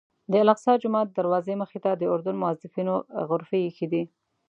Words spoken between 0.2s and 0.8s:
د الاقصی